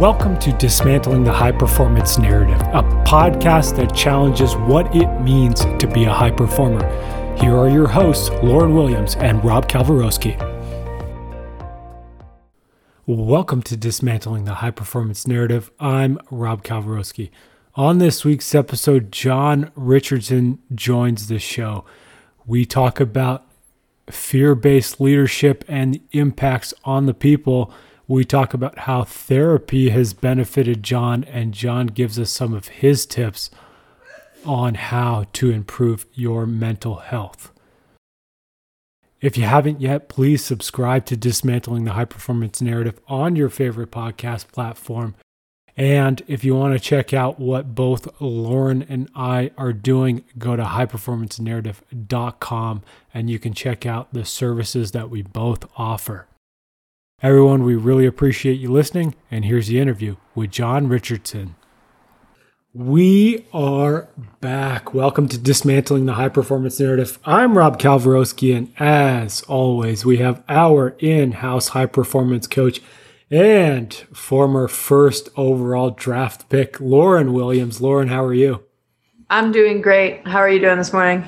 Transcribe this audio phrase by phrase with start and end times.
[0.00, 5.86] Welcome to Dismantling the High Performance Narrative, a podcast that challenges what it means to
[5.86, 6.82] be a high performer.
[7.36, 10.38] Here are your hosts, Lauren Williams and Rob Kalwarowski.
[13.04, 15.70] Welcome to Dismantling the High Performance Narrative.
[15.78, 17.28] I'm Rob Kalwarowski.
[17.74, 21.84] On this week's episode, John Richardson joins the show.
[22.46, 23.44] We talk about
[24.08, 27.70] fear based leadership and the impacts on the people.
[28.10, 33.06] We talk about how therapy has benefited John, and John gives us some of his
[33.06, 33.50] tips
[34.44, 37.52] on how to improve your mental health.
[39.20, 43.92] If you haven't yet, please subscribe to Dismantling the High Performance Narrative on your favorite
[43.92, 45.14] podcast platform.
[45.76, 50.56] And if you want to check out what both Lauren and I are doing, go
[50.56, 52.82] to highperformancenarrative.com
[53.14, 56.26] and you can check out the services that we both offer.
[57.22, 59.14] Everyone, we really appreciate you listening.
[59.30, 61.54] And here's the interview with John Richardson.
[62.72, 64.08] We are
[64.40, 64.94] back.
[64.94, 67.18] Welcome to Dismantling the High Performance Narrative.
[67.26, 72.80] I'm Rob Kalwarowski, and as always, we have our in house high performance coach
[73.30, 77.82] and former first overall draft pick, Lauren Williams.
[77.82, 78.62] Lauren, how are you?
[79.28, 80.26] I'm doing great.
[80.26, 81.26] How are you doing this morning?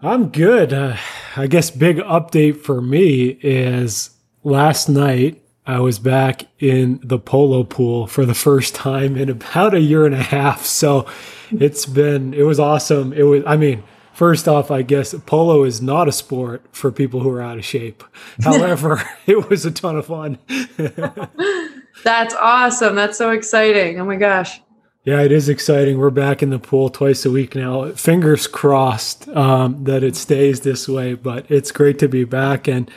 [0.00, 0.72] I'm good.
[0.72, 0.96] Uh,
[1.34, 4.13] I guess big update for me is
[4.44, 9.74] last night I was back in the polo pool for the first time in about
[9.74, 10.64] a year and a half.
[10.64, 11.06] So
[11.50, 13.12] it's been, it was awesome.
[13.12, 13.82] It was, I mean,
[14.14, 17.64] First off, I guess polo is not a sport for people who are out of
[17.64, 18.04] shape.
[18.44, 20.38] However, it was a ton of fun.
[22.04, 22.94] That's awesome.
[22.94, 23.98] That's so exciting.
[23.98, 24.60] Oh my gosh.
[25.02, 25.98] Yeah, it is exciting.
[25.98, 27.90] We're back in the pool twice a week now.
[27.90, 32.68] Fingers crossed um, that it stays this way, but it's great to be back.
[32.68, 32.88] And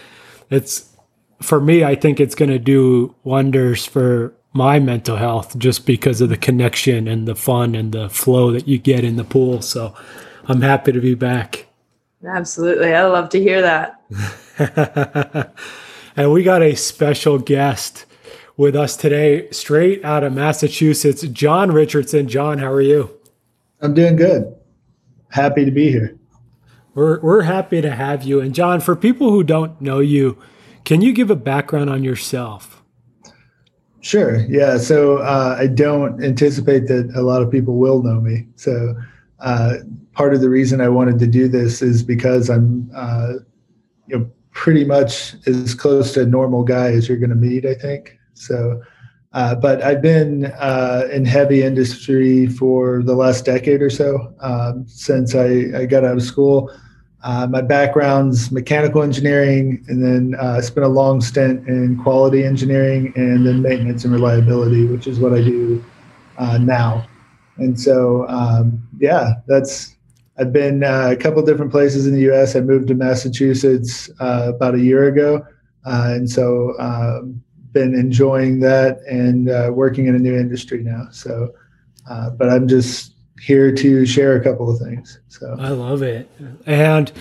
[0.51, 0.86] it's,
[1.41, 6.21] for me, I think it's going to do wonders for my mental health just because
[6.21, 9.61] of the connection and the fun and the flow that you get in the pool.
[9.61, 9.93] So,
[10.47, 11.67] I'm happy to be back.
[12.25, 12.93] Absolutely.
[12.93, 14.01] I love to hear that.
[16.15, 18.05] and we got a special guest
[18.55, 22.27] with us today, straight out of Massachusetts, John Richardson.
[22.27, 23.11] John, how are you?
[23.81, 24.55] I'm doing good.
[25.29, 26.17] Happy to be here.
[26.95, 28.39] We're, we're happy to have you.
[28.39, 30.37] And, John, for people who don't know you,
[30.87, 32.81] can you give a background on yourself?
[33.99, 34.37] Sure.
[34.47, 34.77] Yeah.
[34.77, 38.47] So uh, I don't anticipate that a lot of people will know me.
[38.55, 38.95] So
[39.41, 39.73] uh,
[40.13, 43.33] part of the reason I wanted to do this is because I'm, uh,
[44.07, 47.65] you know, pretty much as close to a normal guy as you're going to meet.
[47.65, 48.81] I think so.
[49.33, 54.85] Uh, but I've been uh, in heavy industry for the last decade or so um,
[54.87, 56.71] since I, I, got out of school.
[57.23, 62.43] Uh, my background's mechanical engineering, and then uh, I spent a long stint in quality
[62.43, 65.83] engineering and then maintenance and reliability, which is what I do
[66.59, 67.07] now.
[67.57, 69.97] And so, um, yeah, that's
[70.39, 72.55] I've been uh, a couple different places in the U.S.
[72.55, 75.45] I moved to Massachusetts uh, about a year ago,
[75.85, 77.41] uh, and so um,
[77.71, 81.07] been enjoying that and uh, working in a new industry now.
[81.11, 81.53] So,
[82.09, 85.19] uh, but I'm just here to share a couple of things.
[85.29, 86.29] So I love it,
[86.65, 87.11] and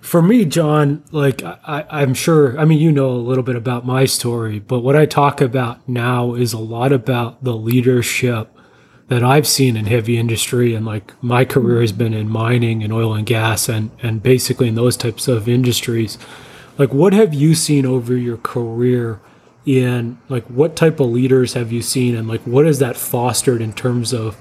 [0.00, 3.84] for me, John, like I, I'm sure, I mean, you know a little bit about
[3.84, 8.50] my story, but what I talk about now is a lot about the leadership
[9.08, 12.92] that I've seen in heavy industry and like my career has been in mining and
[12.92, 16.18] oil and gas and and basically in those types of industries
[16.76, 19.20] like what have you seen over your career
[19.64, 23.60] in like what type of leaders have you seen and like what has that fostered
[23.60, 24.36] in terms of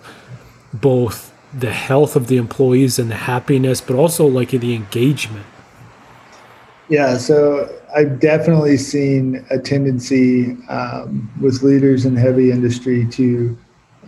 [0.73, 5.45] both the health of the employees and the happiness but also like the engagement
[6.89, 13.57] yeah so i've definitely seen a tendency um, with leaders in heavy industry to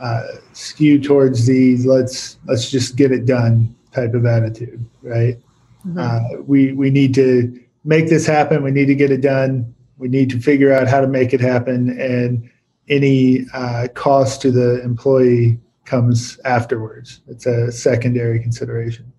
[0.01, 0.23] uh,
[0.53, 5.37] skew towards the let's let's just get it done type of attitude, right?
[5.85, 5.99] Mm-hmm.
[5.99, 8.63] Uh, we we need to make this happen.
[8.63, 9.73] We need to get it done.
[9.97, 12.49] We need to figure out how to make it happen, and
[12.87, 17.21] any uh, cost to the employee comes afterwards.
[17.27, 19.11] It's a secondary consideration.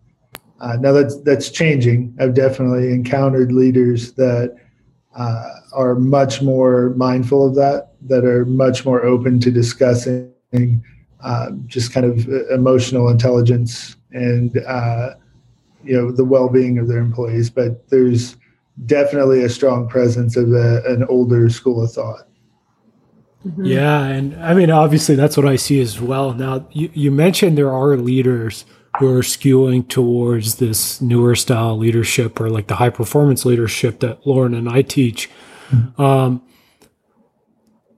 [0.61, 2.15] Uh, now that's that's changing.
[2.21, 4.57] I've definitely encountered leaders that
[5.17, 10.33] uh, are much more mindful of that, that are much more open to discussing
[11.23, 15.15] uh, just kind of emotional intelligence and uh,
[15.83, 17.51] you know the well-being of their employees.
[17.51, 18.37] But there's
[18.87, 22.30] definitely a strong presence of a, an older school of thought.
[23.47, 23.65] Mm-hmm.
[23.65, 26.35] Yeah, and I mean, obviously, that's what I see as well.
[26.35, 28.67] Now, you, you mentioned there are leaders
[28.99, 34.27] who are skewing towards this newer style leadership or like the high performance leadership that
[34.27, 35.31] Lauren and I teach.
[35.71, 36.03] Mm-hmm.
[36.03, 36.43] Um,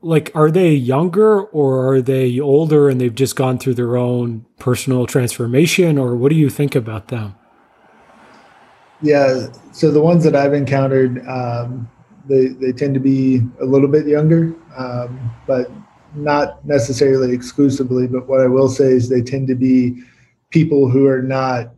[0.02, 4.44] like are they younger or are they older and they've just gone through their own
[4.58, 7.34] personal transformation or what do you think about them
[9.00, 11.88] yeah so the ones that i've encountered um,
[12.28, 15.70] they, they tend to be a little bit younger um, but
[16.14, 20.02] not necessarily exclusively but what i will say is they tend to be
[20.50, 21.70] people who are not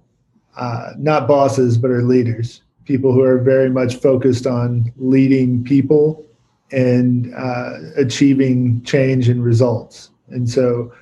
[0.56, 6.24] uh, not bosses but are leaders people who are very much focused on leading people
[6.72, 10.10] and uh, achieving change and results.
[10.28, 10.92] And so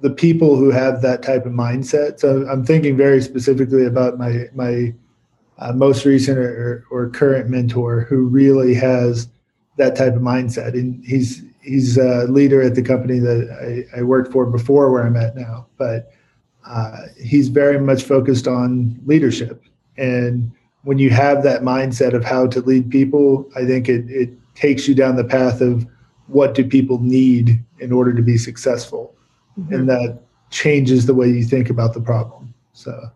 [0.00, 4.46] the people who have that type of mindset, so I'm thinking very specifically about my,
[4.54, 4.94] my
[5.58, 9.28] uh, most recent or, or current mentor who really has
[9.76, 10.74] that type of mindset.
[10.74, 15.06] And he's, he's a leader at the company that I, I worked for before where
[15.06, 16.12] I'm at now, but
[16.66, 19.62] uh, he's very much focused on leadership.
[19.96, 20.50] And
[20.84, 24.86] when you have that mindset of how to lead people, I think it, it takes
[24.88, 25.86] you down the path of
[26.26, 29.14] what do people need in order to be successful
[29.58, 29.74] mm-hmm.
[29.74, 30.20] and that
[30.50, 33.10] changes the way you think about the problem so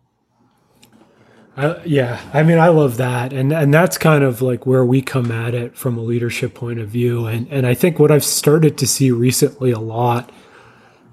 [1.56, 5.00] uh, yeah i mean i love that and and that's kind of like where we
[5.00, 8.25] come at it from a leadership point of view and and i think what i've
[8.25, 10.31] started to see recently a lot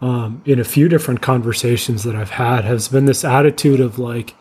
[0.01, 4.35] um, in a few different conversations that i've had has been this attitude of like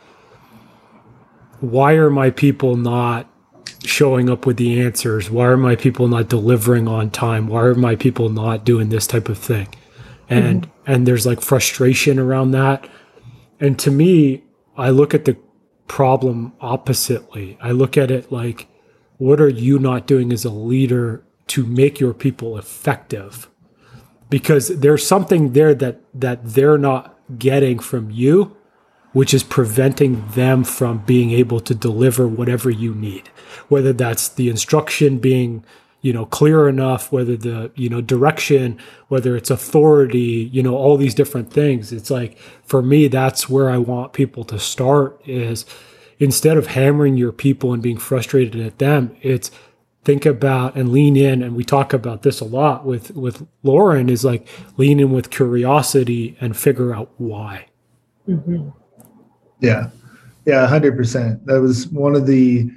[1.60, 3.28] why are my people not
[3.84, 5.30] showing up with the answers?
[5.30, 7.46] Why are my people not delivering on time?
[7.46, 9.68] Why are my people not doing this type of thing?
[10.28, 10.92] And mm-hmm.
[10.92, 12.88] and there's like frustration around that.
[13.60, 14.42] And to me,
[14.76, 15.36] I look at the
[15.92, 17.58] problem oppositely.
[17.60, 18.66] I look at it like
[19.18, 23.50] what are you not doing as a leader to make your people effective?
[24.30, 28.56] Because there's something there that that they're not getting from you
[29.12, 33.28] which is preventing them from being able to deliver whatever you need
[33.68, 35.64] whether that's the instruction being
[36.02, 38.78] you know clear enough whether the you know direction
[39.08, 43.70] whether it's authority you know all these different things it's like for me that's where
[43.70, 45.64] i want people to start is
[46.18, 49.50] instead of hammering your people and being frustrated at them it's
[50.04, 54.08] think about and lean in and we talk about this a lot with with lauren
[54.10, 54.46] is like
[54.76, 57.66] lean in with curiosity and figure out why
[58.28, 58.68] mm-hmm.
[59.62, 59.90] Yeah,
[60.44, 61.46] yeah, hundred percent.
[61.46, 62.68] That was one of the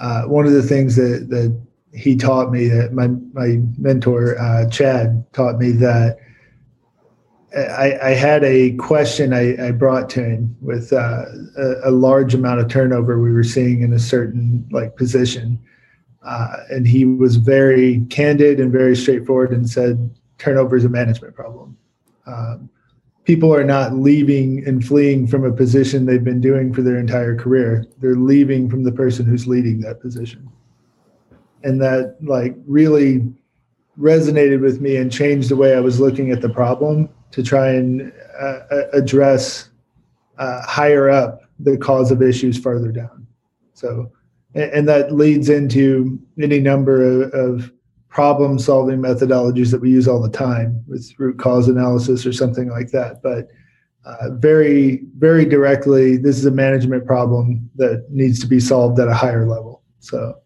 [0.00, 1.60] uh, one of the things that that
[1.92, 2.68] he taught me.
[2.68, 6.18] That my my mentor uh, Chad taught me that.
[7.56, 11.24] I, I had a question I, I brought to him with uh,
[11.56, 15.58] a, a, large amount of turnover we were seeing in a certain like position,
[16.22, 21.34] uh, and he was very candid and very straightforward and said turnover is a management
[21.34, 21.76] problem.
[22.26, 22.68] Um,
[23.24, 27.36] people are not leaving and fleeing from a position they've been doing for their entire
[27.36, 27.86] career.
[27.98, 30.48] They're leaving from the person who's leading that position.
[31.62, 33.32] And that like really
[33.98, 37.70] resonated with me and changed the way I was looking at the problem to try
[37.70, 38.60] and uh,
[38.92, 39.70] address
[40.38, 43.26] uh, higher up the cause of issues further down.
[43.74, 44.12] So,
[44.54, 47.72] and, and that leads into any number of, of
[48.08, 52.70] problem solving methodologies that we use all the time with root cause analysis or something
[52.70, 53.22] like that.
[53.22, 53.48] But
[54.04, 59.08] uh, very, very directly, this is a management problem that needs to be solved at
[59.08, 59.82] a higher level.
[60.00, 60.40] So,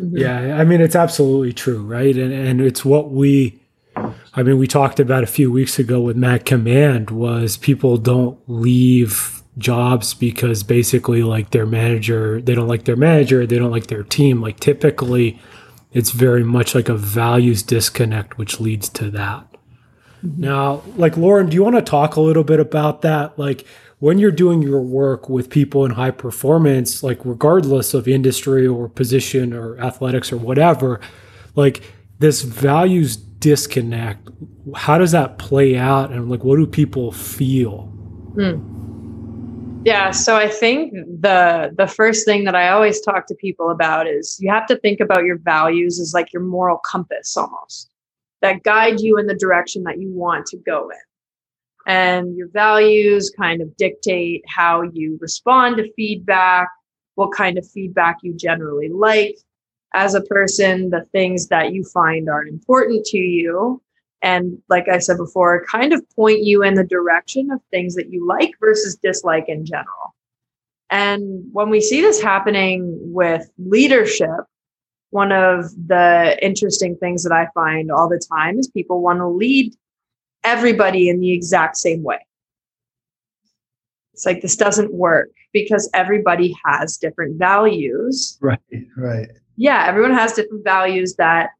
[0.00, 0.16] mm-hmm.
[0.16, 2.16] yeah, I mean, it's absolutely true, right?
[2.16, 3.60] And, and it's what we,
[4.34, 8.38] I mean, we talked about a few weeks ago with Matt Command was people don't
[8.46, 13.88] leave jobs because basically like their manager, they don't like their manager, they don't like
[13.88, 14.40] their team.
[14.40, 15.40] Like typically,
[15.92, 19.46] it's very much like a values disconnect, which leads to that.
[20.24, 20.42] Mm-hmm.
[20.42, 23.38] Now, like Lauren, do you want to talk a little bit about that?
[23.38, 23.66] Like
[24.00, 28.88] when you're doing your work with people in high performance, like regardless of industry or
[28.88, 31.00] position or athletics or whatever,
[31.56, 31.82] like
[32.20, 34.28] this values disconnect,
[34.74, 36.12] how does that play out?
[36.12, 37.82] And like, what do people feel?
[38.34, 38.76] Hmm.
[39.84, 44.06] Yeah, so I think the the first thing that I always talk to people about
[44.06, 47.88] is you have to think about your values as like your moral compass almost
[48.42, 51.07] that guide you in the direction that you want to go in.
[51.88, 56.68] And your values kind of dictate how you respond to feedback,
[57.16, 59.36] what kind of feedback you generally like
[59.94, 63.82] as a person, the things that you find are important to you,
[64.22, 68.10] and like I said before, kind of point you in the direction of things that
[68.10, 70.14] you like versus dislike in general.
[70.90, 74.44] And when we see this happening with leadership,
[75.10, 79.28] one of the interesting things that I find all the time is people want to
[79.28, 79.74] lead
[80.44, 82.18] everybody in the exact same way.
[84.14, 88.38] It's like this doesn't work because everybody has different values.
[88.40, 88.58] Right,
[88.96, 89.28] right.
[89.56, 91.50] Yeah, everyone has different values that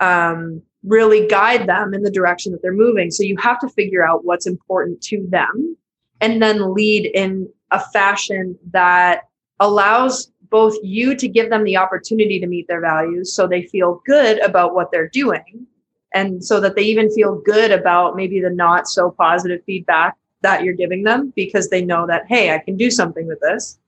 [0.00, 3.10] um, really guide them in the direction that they're moving.
[3.10, 5.76] So you have to figure out what's important to them
[6.20, 9.22] and then lead in a fashion that
[9.60, 14.00] allows both you to give them the opportunity to meet their values so they feel
[14.06, 15.66] good about what they're doing
[16.16, 20.64] and so that they even feel good about maybe the not so positive feedback that
[20.64, 23.78] you're giving them because they know that hey i can do something with this.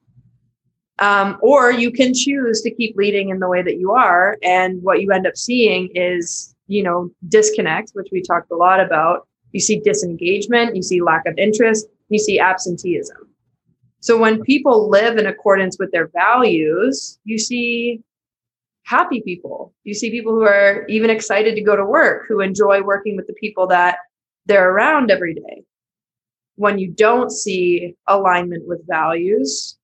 [1.01, 4.83] Um, or you can choose to keep leading in the way that you are and
[4.83, 9.29] what you end up seeing is you know disconnect which we talked a lot about.
[9.53, 13.29] You see disengagement you see lack of interest you see absenteeism.
[14.01, 18.03] So when people live in accordance with their values, you see
[18.89, 19.75] happy people.
[19.85, 23.27] You see people who are even excited to go to work, who enjoy working with
[23.27, 23.99] the people that
[24.47, 25.63] they're around every day.
[26.57, 29.77] When you don't see alignment with values,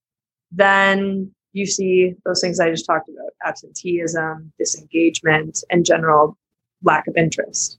[0.51, 6.39] then you see those things I just talked about absenteeism, disengagement, and general
[6.83, 7.79] lack of interest.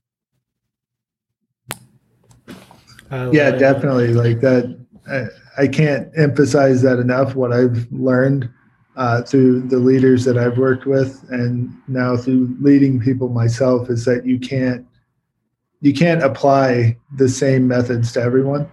[3.11, 4.13] Yeah, definitely.
[4.13, 4.77] Like that
[5.09, 7.35] I, I can't emphasize that enough.
[7.35, 8.49] What I've learned
[8.95, 14.05] uh, through the leaders that I've worked with, and now through leading people myself, is
[14.05, 14.85] that you can't
[15.81, 18.69] you can't apply the same methods to everyone,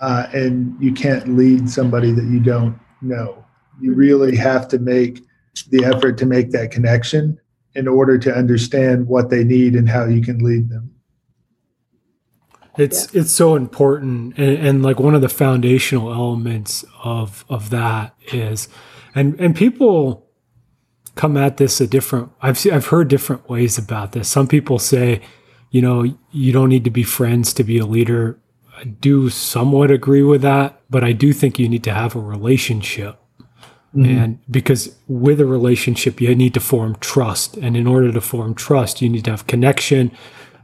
[0.00, 3.44] uh, and you can't lead somebody that you don't know.
[3.80, 5.22] You really have to make
[5.70, 7.38] the effort to make that connection
[7.74, 10.90] in order to understand what they need and how you can lead them.
[12.78, 13.20] It's yeah.
[13.20, 18.68] it's so important, and, and, like one of the foundational elements of of that is,
[19.14, 20.26] and and people
[21.14, 22.30] come at this a different.
[22.40, 24.28] I've seen, I've heard different ways about this.
[24.28, 25.20] Some people say,
[25.70, 28.38] you know, you don't need to be friends to be a leader.
[28.76, 32.20] I do somewhat agree with that, but I do think you need to have a
[32.20, 33.18] relationship.
[33.94, 34.18] Mm-hmm.
[34.18, 37.56] And because with a relationship, you need to form trust.
[37.58, 40.10] And in order to form trust, you need to have connection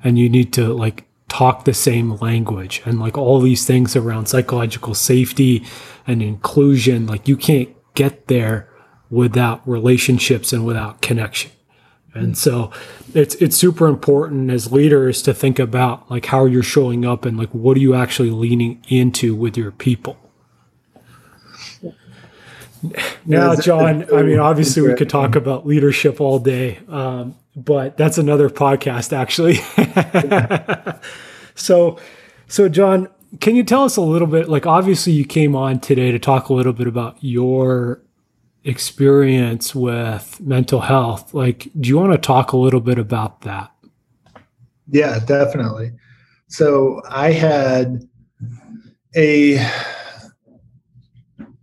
[0.03, 4.27] and you need to like talk the same language and like all these things around
[4.27, 5.65] psychological safety
[6.07, 8.69] and inclusion like you can't get there
[9.11, 11.51] without relationships and without connection.
[12.15, 12.73] And so
[13.15, 17.37] it's it's super important as leaders to think about like how you're showing up and
[17.37, 20.17] like what are you actually leaning into with your people?
[23.27, 28.19] Now john i mean obviously we could talk about leadership all day um, but that's
[28.19, 29.57] another podcast actually.
[31.55, 31.99] so,
[32.47, 33.09] so John,
[33.41, 34.49] can you tell us a little bit?
[34.49, 38.01] Like, obviously, you came on today to talk a little bit about your
[38.65, 41.35] experience with mental health.
[41.35, 43.71] Like, do you want to talk a little bit about that?
[44.89, 45.93] Yeah, definitely.
[46.49, 48.09] So, I had
[49.15, 49.59] a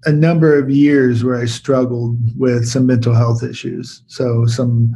[0.08, 4.04] a number of years where I struggled with some mental health issues.
[4.06, 4.96] So, some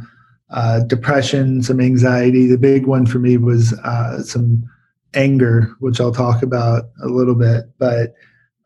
[0.50, 2.46] uh, depression, some anxiety.
[2.46, 4.68] The big one for me was uh, some
[5.14, 7.66] anger, which I'll talk about a little bit.
[7.78, 8.14] But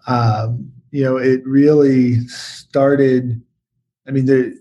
[0.06, 3.40] um, you know, it really started.
[4.06, 4.58] I mean, the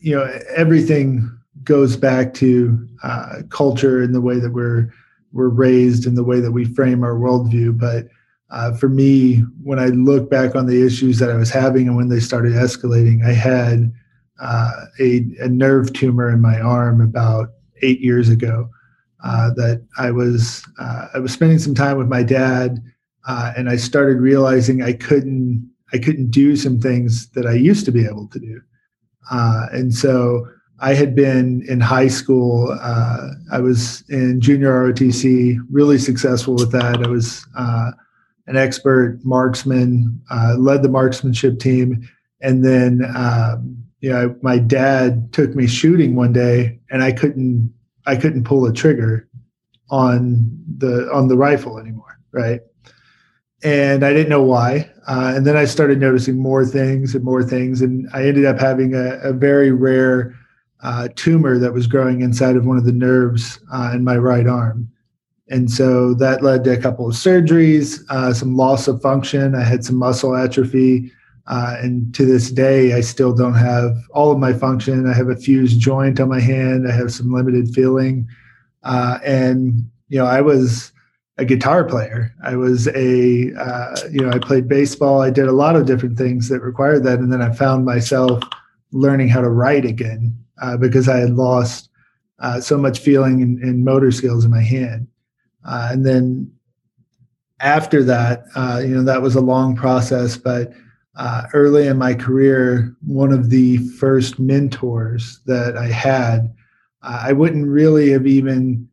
[0.00, 1.30] you know everything
[1.64, 4.92] goes back to uh, culture and the way that we're
[5.32, 7.78] we're raised and the way that we frame our worldview.
[7.78, 8.08] But
[8.50, 11.96] uh, for me, when I look back on the issues that I was having and
[11.96, 13.92] when they started escalating, I had
[14.40, 17.50] uh, a, a, nerve tumor in my arm about
[17.82, 18.68] eight years ago.
[19.24, 22.78] Uh, that I was uh, I was spending some time with my dad,
[23.26, 27.86] uh, and I started realizing I couldn't I couldn't do some things that I used
[27.86, 28.60] to be able to do,
[29.30, 30.46] uh, and so
[30.80, 32.78] I had been in high school.
[32.80, 37.02] Uh, I was in junior ROTC, really successful with that.
[37.02, 40.22] I was an expert marksman,
[40.58, 42.06] led the marksmanship team,
[42.42, 47.72] and then um, you know, my dad took me shooting one day and I couldn't
[48.06, 49.28] I couldn't pull a trigger
[49.90, 52.60] on the on the rifle anymore, right?
[53.62, 54.90] And I didn't know why.
[55.08, 58.58] Uh, and then I started noticing more things and more things, and I ended up
[58.58, 60.34] having a, a very rare
[60.82, 64.46] uh, tumor that was growing inside of one of the nerves uh, in my right
[64.46, 64.88] arm.
[65.48, 69.54] And so that led to a couple of surgeries, uh, some loss of function.
[69.54, 71.12] I had some muscle atrophy.
[71.48, 75.08] Uh, and to this day, I still don't have all of my function.
[75.08, 76.88] I have a fused joint on my hand.
[76.88, 78.28] I have some limited feeling.
[78.82, 80.92] Uh, and, you know, I was
[81.38, 82.32] a guitar player.
[82.42, 85.20] I was a, uh, you know, I played baseball.
[85.20, 87.20] I did a lot of different things that required that.
[87.20, 88.42] And then I found myself
[88.90, 91.90] learning how to write again uh, because I had lost
[92.40, 95.06] uh, so much feeling and, and, motor skills in my hand.
[95.66, 96.52] Uh, and then
[97.60, 98.44] after that,
[98.82, 100.72] you know, that was a long process, but
[101.16, 106.54] uh, early in my career, one of the first mentors that I had,
[107.02, 108.88] uh, I wouldn't really have even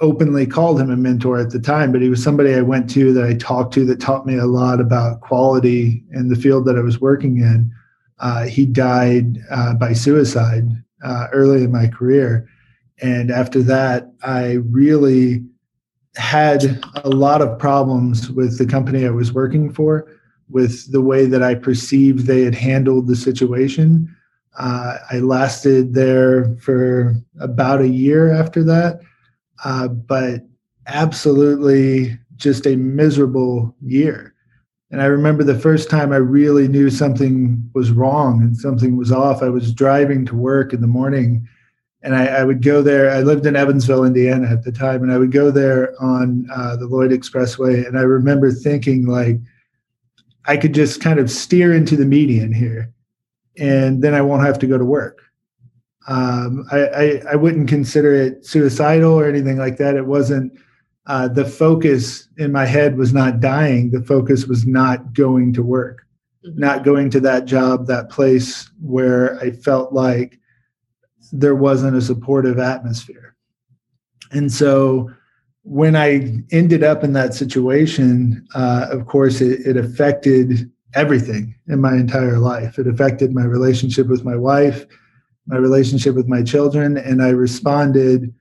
[0.00, 3.12] openly called him a mentor at the time, but he was somebody I went to
[3.14, 6.76] that I talked to that taught me a lot about quality in the field that
[6.76, 7.72] I was working in.
[8.18, 10.68] Uh, he died uh, by suicide
[11.02, 12.48] uh, early in my career.
[13.00, 15.44] And after that, I really
[16.16, 20.08] had a lot of problems with the company I was working for,
[20.48, 24.14] with the way that I perceived they had handled the situation.
[24.58, 29.00] Uh, I lasted there for about a year after that,
[29.64, 30.42] uh, but
[30.86, 34.34] absolutely just a miserable year.
[34.90, 39.10] And I remember the first time I really knew something was wrong and something was
[39.10, 39.42] off.
[39.42, 41.46] I was driving to work in the morning
[42.02, 43.10] and I, I, would go there.
[43.10, 46.76] I lived in Evansville, Indiana at the time, and I would go there on uh,
[46.76, 47.84] the Lloyd Expressway.
[47.84, 49.40] And I remember thinking, like,
[50.46, 52.92] I could just kind of steer into the median here,
[53.58, 55.22] and then I won't have to go to work.
[56.08, 59.96] Um, I, I, I, wouldn't consider it suicidal or anything like that.
[59.96, 60.52] It wasn't.
[61.06, 63.90] Uh, the focus in my head was not dying.
[63.90, 66.06] The focus was not going to work,
[66.44, 66.58] mm-hmm.
[66.58, 70.38] not going to that job, that place where I felt like
[71.32, 73.34] there wasn't a supportive atmosphere.
[74.30, 75.10] And so
[75.66, 81.80] when I ended up in that situation, uh, of course, it, it, affected everything in
[81.80, 82.78] my entire life.
[82.78, 84.86] It affected my relationship with my wife,
[85.46, 88.32] my relationship with my children, and I responded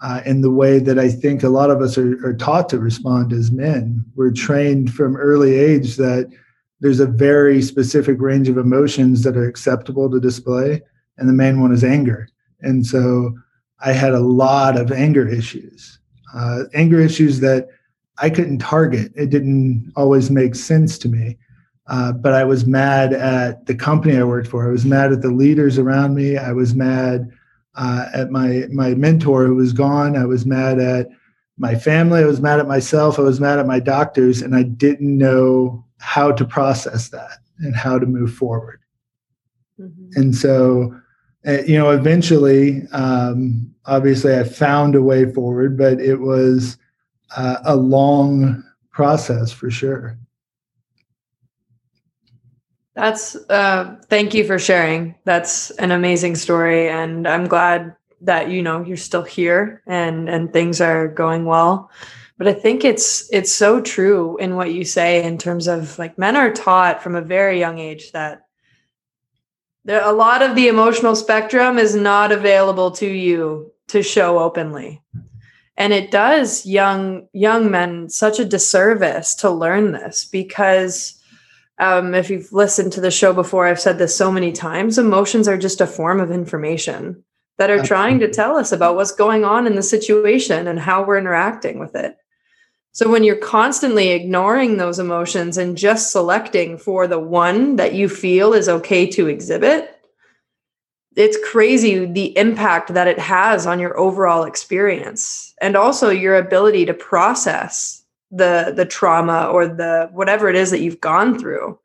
[0.00, 2.78] uh, in the way that I think a lot of us are, are taught to
[2.78, 4.02] respond as men.
[4.14, 6.32] We're trained from early age that
[6.80, 10.80] there's a very specific range of emotions that are acceptable to display
[11.18, 12.28] and the main one is anger.
[12.62, 13.34] And so
[13.80, 15.99] I had a lot of anger issues,
[16.34, 17.68] uh, anger issues that
[18.18, 19.12] I couldn't target.
[19.16, 21.38] It didn't always make sense to me.
[21.86, 24.68] Uh, but I was mad at the company I worked for.
[24.68, 26.36] I was mad at the leaders around me.
[26.36, 27.30] I was mad
[27.74, 30.16] uh, at my my mentor who was gone.
[30.16, 31.08] I was mad at
[31.58, 32.20] my family.
[32.20, 33.18] I was mad at myself.
[33.18, 37.74] I was mad at my doctors, and I didn't know how to process that and
[37.74, 38.80] how to move forward.
[39.80, 40.20] Mm-hmm.
[40.20, 40.94] And so
[41.46, 46.76] uh, you know, eventually, um, obviously, I found a way forward, but it was
[47.36, 50.18] uh, a long process for sure.
[52.94, 55.14] That's uh, thank you for sharing.
[55.24, 60.52] That's an amazing story, and I'm glad that you know you're still here and and
[60.52, 61.90] things are going well.
[62.36, 66.18] But I think it's it's so true in what you say in terms of like
[66.18, 68.42] men are taught from a very young age that
[69.84, 75.02] there, a lot of the emotional spectrum is not available to you to show openly.
[75.76, 81.20] And it does young young men such a disservice to learn this because
[81.78, 85.48] um, if you've listened to the show before i've said this so many times emotions
[85.48, 87.24] are just a form of information
[87.56, 91.02] that are trying to tell us about what's going on in the situation and how
[91.02, 92.18] we're interacting with it
[92.92, 98.08] so when you're constantly ignoring those emotions and just selecting for the one that you
[98.08, 99.96] feel is okay to exhibit,
[101.16, 106.86] it's crazy the impact that it has on your overall experience and also your ability
[106.86, 111.78] to process the the trauma or the whatever it is that you've gone through.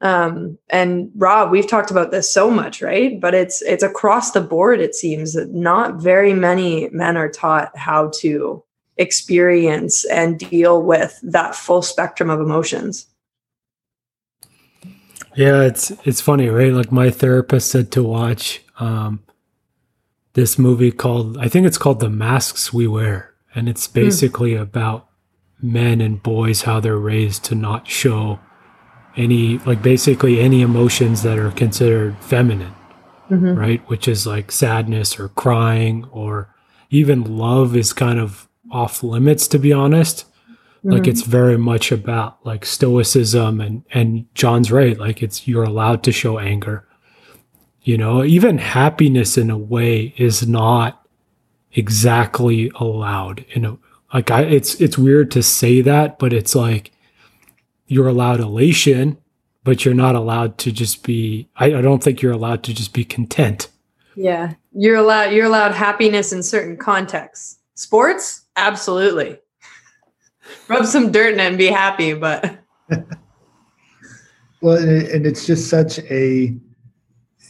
[0.00, 3.20] Um and rob we've talked about this so much right?
[3.20, 7.76] But it's it's across the board it seems that not very many men are taught
[7.76, 8.62] how to
[8.98, 13.06] experience and deal with that full spectrum of emotions.
[15.36, 16.72] Yeah, it's it's funny, right?
[16.72, 19.22] Like my therapist said to watch um,
[20.32, 23.94] this movie called I think it's called The Masks We Wear, and it's hmm.
[23.94, 24.60] basically mm.
[24.60, 25.08] about
[25.60, 28.40] men and boys how they're raised to not show
[29.16, 32.74] any like basically any emotions that are considered feminine,
[33.30, 33.54] mm-hmm.
[33.54, 33.88] right?
[33.88, 36.54] Which is like sadness or crying or
[36.90, 40.24] even love is kind of off limits to be honest.
[40.78, 40.92] Mm-hmm.
[40.92, 44.98] like it's very much about like stoicism and and john's right.
[44.98, 46.86] Like it's you're allowed to show anger.
[47.82, 51.06] You know even happiness in a way is not
[51.72, 53.78] exactly allowed in a
[54.14, 56.92] like I, it's it's weird to say that but it's like
[57.86, 59.18] you're allowed elation
[59.64, 62.94] but you're not allowed to just be I, I don't think you're allowed to just
[62.94, 63.68] be content.
[64.16, 64.54] Yeah.
[64.72, 67.58] You're allowed you're allowed happiness in certain contexts.
[67.74, 69.38] Sports Absolutely.
[70.66, 72.58] Rub some dirt in it and be happy, but.
[74.60, 76.56] well, and it's just such a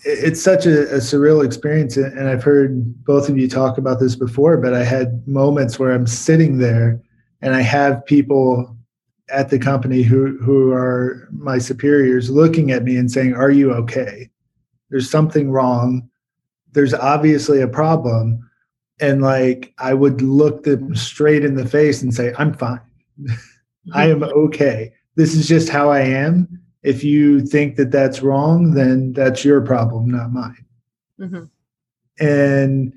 [0.05, 4.14] it's such a, a, surreal experience and i've heard both of you talk about this
[4.14, 7.01] before but i had moments where i'm sitting there
[7.42, 8.77] and i have people
[9.29, 13.73] at the company who who are my superiors looking at me and saying are you
[13.73, 14.31] okay
[14.88, 16.09] there's something wrong
[16.73, 18.48] there's obviously a problem
[19.01, 22.81] and like I would look them straight in the face and say, I'm fine.
[23.95, 24.93] I am okay.
[25.17, 26.61] This is just how I am.
[26.83, 30.65] If you think that that's wrong, then that's your problem, not mine.
[31.19, 31.45] Mm-hmm.
[32.25, 32.93] And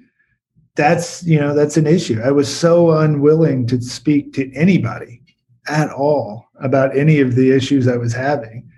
[0.75, 2.21] that's, you know, that's an issue.
[2.23, 5.21] I was so unwilling to speak to anybody
[5.67, 8.69] at all about any of the issues I was having.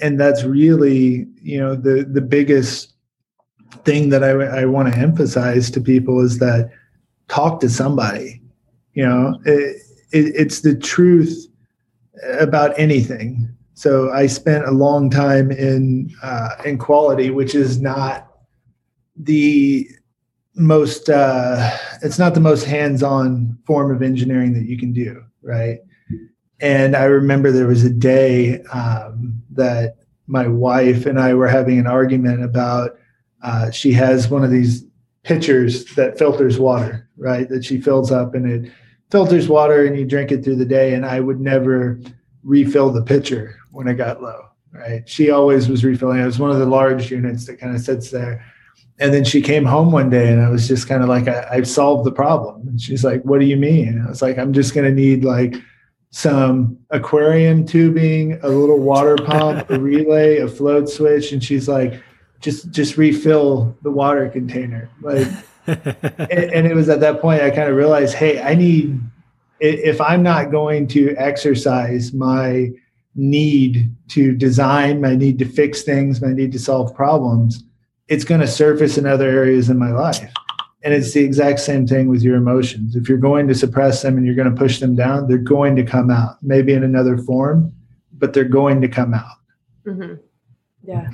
[0.00, 2.92] And that's really, you know, the the biggest
[3.86, 6.70] thing that I, I want to emphasize to people is that
[7.28, 8.42] talk to somebody.
[8.92, 11.46] You know, it, it, it's the truth
[12.38, 13.48] about anything.
[13.74, 18.28] So I spent a long time in uh, in quality, which is not
[19.16, 19.88] the
[20.54, 21.70] most uh,
[22.02, 25.78] it's not the most hands-on form of engineering that you can do, right?
[26.60, 29.96] And I remember there was a day um, that
[30.26, 32.96] my wife and I were having an argument about.
[33.46, 34.84] Uh, she has one of these
[35.22, 37.48] pitchers that filters water, right?
[37.48, 38.72] That she fills up and it
[39.12, 40.94] filters water and you drink it through the day.
[40.94, 42.00] And I would never
[42.42, 45.08] refill the pitcher when it got low, right?
[45.08, 46.18] She always was refilling.
[46.18, 48.44] It was one of the large units that kind of sits there.
[48.98, 51.54] And then she came home one day and I was just kind of like, I,
[51.54, 52.66] have solved the problem.
[52.66, 53.88] And she's like, What do you mean?
[53.88, 55.54] And I was like, I'm just going to need like
[56.10, 61.30] some aquarium tubing, a little water pump, a relay, a float switch.
[61.30, 62.02] And she's like,
[62.40, 64.90] just just refill the water container.
[65.02, 65.28] Like
[65.66, 69.00] and, and, it was at that point i kind of realized hey i need
[69.58, 72.70] if i'm not going to exercise my
[73.16, 77.64] need to design my need to fix things my need to solve problems
[78.08, 80.32] it's going to surface in other areas in my life.
[80.82, 82.94] And it's the exact same thing with your emotions.
[82.94, 85.74] If you're going to suppress them and you're going to push them down they're going
[85.76, 87.72] to come out maybe in another form
[88.18, 89.36] but they're going to come out.
[89.86, 90.14] Mm-hmm.
[90.84, 91.08] yeah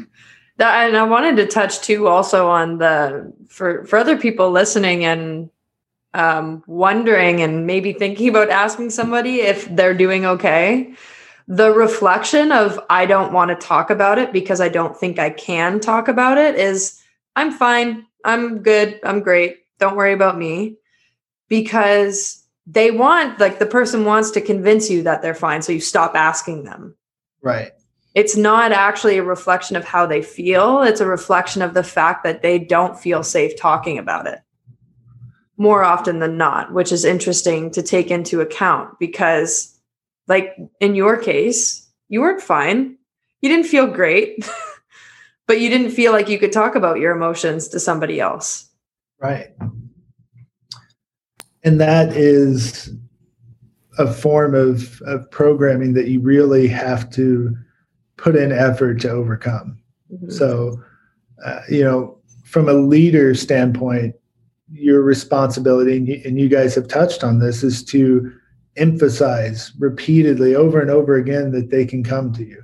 [0.68, 5.50] and I wanted to touch too also on the for for other people listening and
[6.14, 10.94] um, wondering and maybe thinking about asking somebody if they're doing okay.
[11.48, 15.30] The reflection of I don't want to talk about it because I don't think I
[15.30, 17.02] can talk about it is
[17.34, 18.06] I'm fine.
[18.24, 19.00] I'm good.
[19.02, 19.60] I'm great.
[19.78, 20.76] Don't worry about me.
[21.48, 25.60] Because they want, like, the person wants to convince you that they're fine.
[25.60, 26.94] So you stop asking them.
[27.42, 27.72] Right
[28.14, 30.82] it's not actually a reflection of how they feel.
[30.82, 34.40] It's a reflection of the fact that they don't feel safe talking about it
[35.56, 39.78] more often than not, which is interesting to take into account because,
[40.26, 42.98] like in your case, you weren't fine.
[43.40, 44.48] You didn't feel great,
[45.46, 48.68] but you didn't feel like you could talk about your emotions to somebody else.
[49.20, 49.50] Right.
[51.62, 52.90] And that is
[53.98, 57.56] a form of, of programming that you really have to
[58.22, 59.76] put in effort to overcome.
[60.12, 60.30] Mm-hmm.
[60.30, 60.80] So,
[61.44, 64.14] uh, you know, from a leader standpoint,
[64.70, 68.32] your responsibility, and you, and you guys have touched on this, is to
[68.76, 72.62] emphasize repeatedly over and over again that they can come to you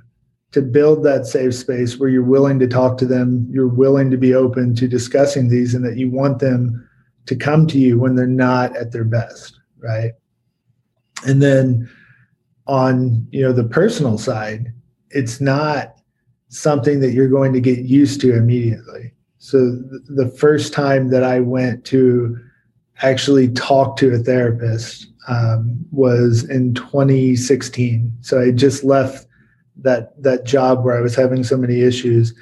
[0.51, 4.17] to build that safe space where you're willing to talk to them, you're willing to
[4.17, 6.87] be open to discussing these, and that you want them
[7.25, 10.13] to come to you when they're not at their best, right?
[11.27, 11.89] And then
[12.65, 14.73] on you know the personal side,
[15.11, 15.95] it's not
[16.49, 19.13] something that you're going to get used to immediately.
[19.37, 22.37] So th- the first time that I went to
[23.01, 28.11] actually talk to a therapist um, was in 2016.
[28.21, 29.27] So I just left
[29.77, 32.33] that that job where I was having so many issues,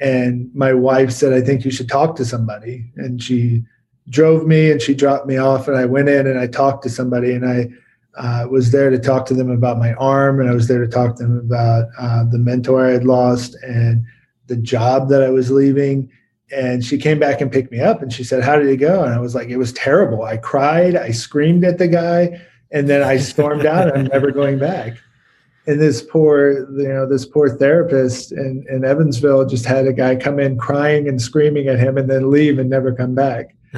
[0.00, 3.64] and my wife said, "I think you should talk to somebody." And she
[4.10, 6.90] drove me and she dropped me off, and I went in and I talked to
[6.90, 7.68] somebody, and I
[8.16, 10.90] uh, was there to talk to them about my arm, and I was there to
[10.90, 14.04] talk to them about uh, the mentor I had lost and
[14.46, 16.10] the job that I was leaving.
[16.54, 19.02] And she came back and picked me up, and she said, "How did it go?"
[19.02, 20.24] And I was like, "It was terrible.
[20.24, 20.96] I cried.
[20.96, 22.38] I screamed at the guy,
[22.70, 23.88] and then I stormed out.
[23.88, 24.98] And I'm never going back."
[25.66, 30.16] And this poor, you know, this poor therapist in, in Evansville just had a guy
[30.16, 33.54] come in crying and screaming at him, and then leave and never come back.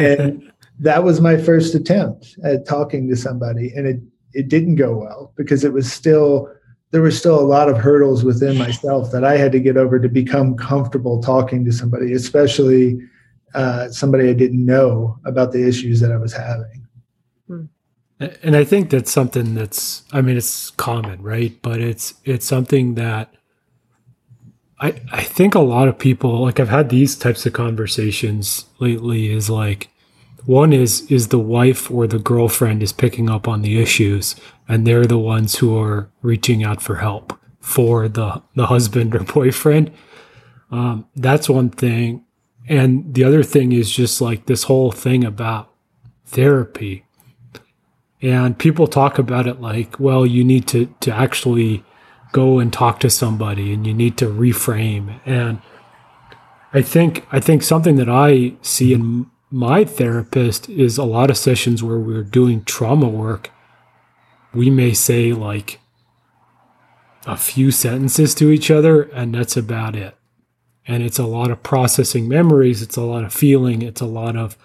[0.00, 4.00] and that was my first attempt at talking to somebody and it
[4.34, 6.48] it didn't go well because it was still
[6.92, 9.98] there were still a lot of hurdles within myself that I had to get over
[9.98, 12.98] to become comfortable talking to somebody, especially
[13.54, 16.86] uh, somebody I didn't know about the issues that I was having.
[17.46, 17.64] Hmm.
[18.42, 21.58] And I think that's something that's I mean it's common, right?
[21.62, 23.32] But it's it's something that
[24.78, 29.32] I I think a lot of people like I've had these types of conversations lately
[29.32, 29.88] is like
[30.46, 34.34] one is is the wife or the girlfriend is picking up on the issues
[34.68, 39.20] and they're the ones who are reaching out for help for the the husband or
[39.34, 39.92] boyfriend.
[40.70, 42.24] Um, that's one thing.
[42.68, 45.72] And the other thing is just like this whole thing about
[46.24, 47.04] therapy.
[48.22, 51.84] And people talk about it like, well, you need to, to actually
[52.30, 55.20] go and talk to somebody and you need to reframe.
[55.26, 55.60] And
[56.72, 61.36] I think I think something that I see in my therapist is a lot of
[61.36, 63.50] sessions where we're doing trauma work.
[64.54, 65.78] We may say like
[67.26, 70.16] a few sentences to each other, and that's about it.
[70.86, 74.36] And it's a lot of processing memories, it's a lot of feeling, it's a lot
[74.36, 74.56] of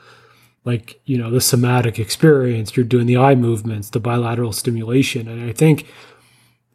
[0.64, 2.76] like, you know, the somatic experience.
[2.76, 5.28] You're doing the eye movements, the bilateral stimulation.
[5.28, 5.86] And I think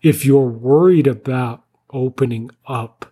[0.02, 3.11] if you're worried about opening up,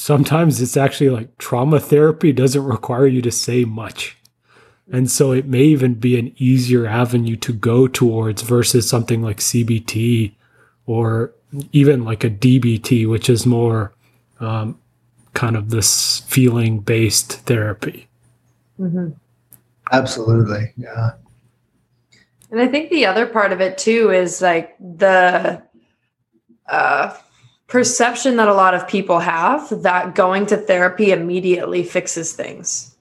[0.00, 4.16] sometimes it's actually like trauma therapy doesn't require you to say much.
[4.90, 9.36] And so it may even be an easier avenue to go towards versus something like
[9.36, 10.32] CBT
[10.86, 11.34] or
[11.72, 13.92] even like a DBT, which is more
[14.40, 14.78] um,
[15.34, 18.08] kind of this feeling based therapy.
[18.80, 19.10] Mm-hmm.
[19.92, 20.72] Absolutely.
[20.78, 21.10] Yeah.
[22.50, 25.62] And I think the other part of it too is like the
[26.66, 27.14] uh,
[27.70, 32.94] perception that a lot of people have that going to therapy immediately fixes things.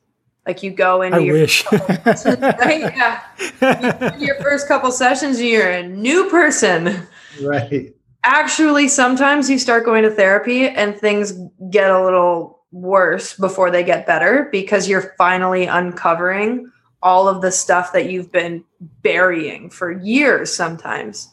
[0.48, 1.66] Like you go into I your wish.
[1.72, 2.94] right?
[3.62, 4.16] Yeah.
[4.18, 7.08] You, your first couple sessions, you're a new person.
[7.42, 11.34] Right actually sometimes you start going to therapy and things
[11.70, 17.52] get a little worse before they get better because you're finally uncovering all of the
[17.52, 18.64] stuff that you've been
[19.02, 21.30] burying for years sometimes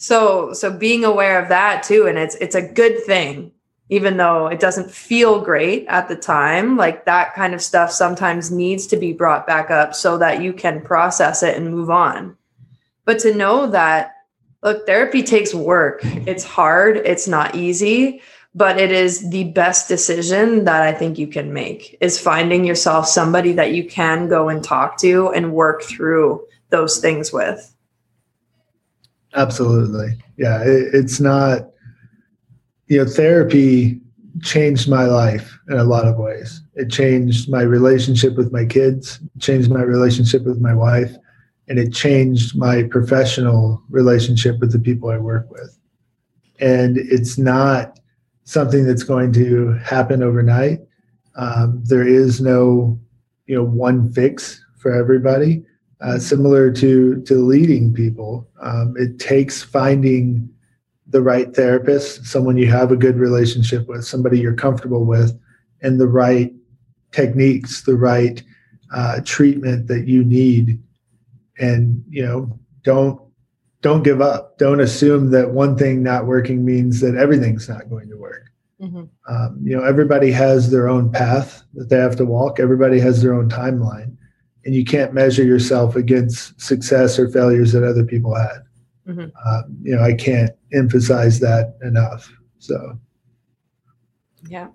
[0.00, 3.52] so so being aware of that too and it's it's a good thing
[3.88, 8.50] even though it doesn't feel great at the time like that kind of stuff sometimes
[8.50, 12.36] needs to be brought back up so that you can process it and move on
[13.04, 14.16] but to know that
[14.62, 16.00] Look, therapy takes work.
[16.04, 18.20] It's hard, it's not easy,
[18.54, 23.06] but it is the best decision that I think you can make is finding yourself
[23.06, 27.74] somebody that you can go and talk to and work through those things with.
[29.34, 30.18] Absolutely.
[30.36, 31.70] Yeah, it, it's not
[32.86, 34.00] you know, therapy
[34.42, 36.62] changed my life in a lot of ways.
[36.74, 41.14] It changed my relationship with my kids, changed my relationship with my wife
[41.68, 45.78] and it changed my professional relationship with the people I work with.
[46.58, 48.00] And it's not
[48.42, 50.80] something that's going to happen overnight.
[51.36, 52.98] Um, there is no,
[53.46, 55.64] you know, one fix for everybody.
[56.02, 60.48] Uh, similar to to leading people, um, it takes finding
[61.08, 65.38] the right therapist, someone you have a good relationship with, somebody you're comfortable with,
[65.82, 66.54] and the right
[67.12, 68.42] techniques, the right
[68.94, 70.82] uh, treatment that you need.
[71.58, 73.20] And you know don't
[73.82, 74.56] don't give up.
[74.56, 78.46] Don't assume that one thing not working means that everything's not going to work.
[78.80, 79.04] Mm-hmm.
[79.28, 82.58] um, you know everybody has their own path that they have to walk.
[82.58, 84.16] Everybody has their own timeline
[84.64, 88.62] and you can't measure yourself against success or failures that other people had.
[89.08, 89.48] Mm-hmm.
[89.48, 93.00] um, you know i can't emphasize that enough so.
[94.46, 94.68] Yeah.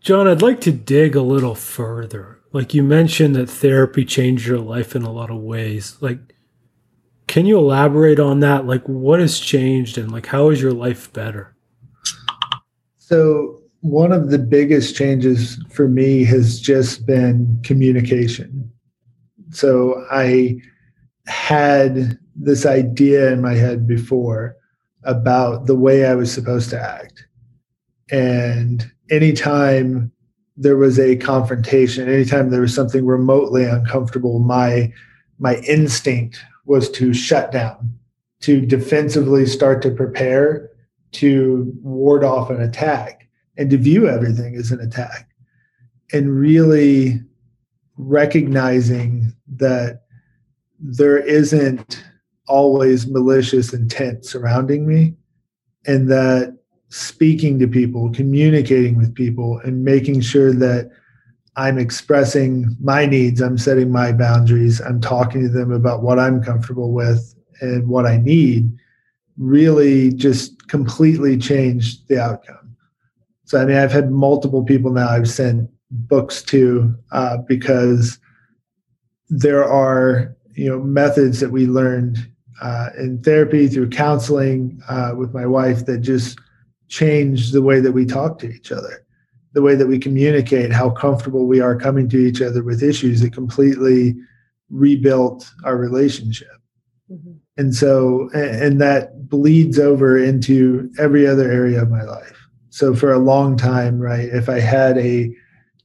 [0.00, 2.40] John i'd like to dig a little further.
[2.52, 5.98] Like you mentioned that therapy changed your life in a lot of ways.
[6.00, 6.18] Like
[7.26, 8.66] can you elaborate on that?
[8.66, 11.54] Like what has changed and like how is your life better?
[12.98, 18.63] So one of the biggest changes for me has just been communication
[19.54, 20.56] so i
[21.26, 24.56] had this idea in my head before
[25.04, 27.26] about the way i was supposed to act
[28.10, 30.12] and anytime
[30.56, 34.92] there was a confrontation, anytime there was something remotely uncomfortable, my
[35.38, 37.92] my instinct was to shut down,
[38.40, 40.70] to defensively start to prepare
[41.12, 45.28] to ward off an attack and to view everything as an attack.
[46.12, 47.20] And really
[47.96, 50.02] recognizing that
[50.78, 52.04] there isn't
[52.46, 55.14] always malicious intent surrounding me
[55.86, 56.56] and that
[56.88, 60.90] speaking to people, communicating with people, and making sure that
[61.56, 66.42] I'm expressing my needs, I'm setting my boundaries, I'm talking to them about what I'm
[66.42, 68.72] comfortable with and what I need
[69.36, 72.76] really just completely changed the outcome.
[73.44, 78.18] So, I mean, I've had multiple people now I've sent books to uh, because
[79.28, 82.18] there are, you know, methods that we learned
[82.62, 86.38] uh, in therapy through counseling uh, with my wife that just
[86.88, 89.04] change the way that we talk to each other,
[89.52, 93.22] the way that we communicate, how comfortable we are coming to each other with issues.
[93.22, 94.14] It completely
[94.70, 96.48] rebuilt our relationship.
[97.10, 97.32] Mm-hmm.
[97.56, 102.48] And so, and that bleeds over into every other area of my life.
[102.70, 105.34] So for a long time, right, if I had a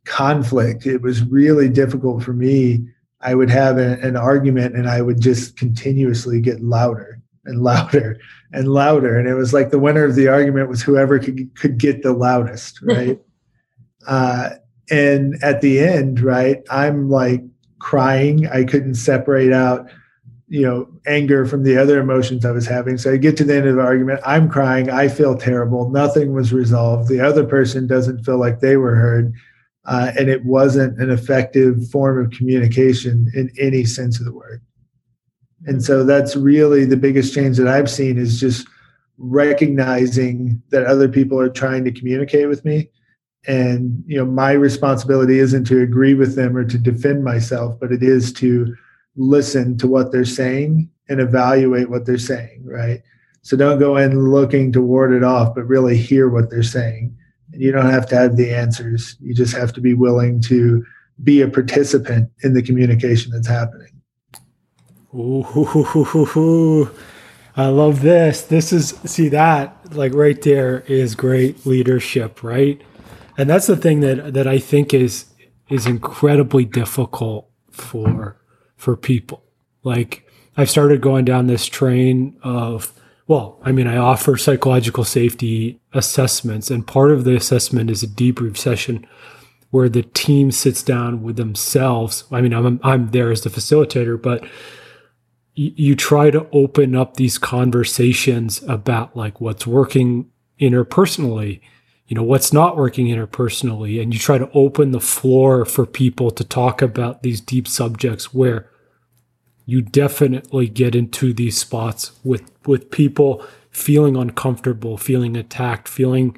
[0.10, 0.86] conflict.
[0.86, 2.86] It was really difficult for me.
[3.22, 8.18] I would have a, an argument and I would just continuously get louder and louder
[8.54, 9.18] and louder.
[9.18, 12.14] And it was like the winner of the argument was whoever could, could get the
[12.14, 13.20] loudest, right?
[14.08, 14.52] uh,
[14.90, 17.44] and at the end, right, I'm like
[17.80, 18.48] crying.
[18.48, 19.90] I couldn't separate out,
[20.48, 22.98] you know, anger from the other emotions I was having.
[22.98, 24.22] So I get to the end of the argument.
[24.26, 24.90] I'm crying.
[24.90, 25.90] I feel terrible.
[25.90, 27.08] Nothing was resolved.
[27.08, 29.34] The other person doesn't feel like they were heard.
[29.90, 34.62] Uh, and it wasn't an effective form of communication in any sense of the word.
[35.66, 38.68] And so that's really the biggest change that I've seen is just
[39.18, 42.92] recognizing that other people are trying to communicate with me.
[43.48, 47.92] And you know my responsibility isn't to agree with them or to defend myself but
[47.92, 48.76] it is to
[49.16, 53.02] listen to what they're saying and evaluate what they're saying right?
[53.42, 57.18] So don't go in looking to ward it off but really hear what they're saying
[57.52, 60.84] you don't have to have the answers you just have to be willing to
[61.24, 63.90] be a participant in the communication that's happening
[65.14, 66.90] Ooh,
[67.56, 68.44] I love this.
[68.44, 72.82] This is see that like right there is great leadership, right?
[73.38, 75.26] And that's the thing that that I think is
[75.70, 78.40] is incredibly difficult for
[78.76, 79.44] for people.
[79.84, 82.94] Like I've started going down this train of
[83.30, 88.08] well, I mean, I offer psychological safety assessments, and part of the assessment is a
[88.08, 89.06] debrief session
[89.70, 92.24] where the team sits down with themselves.
[92.32, 94.44] I mean, I'm I'm there as the facilitator, but
[95.54, 101.62] you, you try to open up these conversations about like what's working interpersonally
[102.08, 106.32] you know what's not working interpersonally and you try to open the floor for people
[106.32, 108.70] to talk about these deep subjects where
[109.70, 116.36] you definitely get into these spots with with people feeling uncomfortable feeling attacked feeling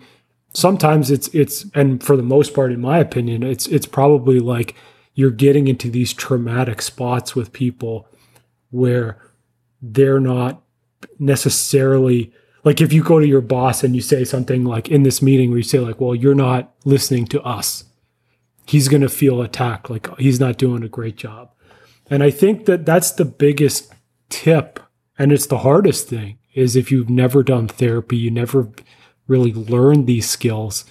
[0.54, 4.76] sometimes it's it's and for the most part in my opinion it's it's probably like
[5.14, 8.08] you're getting into these traumatic spots with people
[8.70, 9.18] where
[9.82, 10.62] they're not
[11.18, 15.22] necessarily like if you go to your boss and you say something like in this
[15.22, 17.86] meeting where you say like well you're not listening to us
[18.66, 21.51] he's going to feel attacked like he's not doing a great job
[22.12, 23.92] and i think that that's the biggest
[24.30, 24.80] tip
[25.18, 28.70] and it's the hardest thing is if you've never done therapy you never
[29.28, 30.86] really learned these skills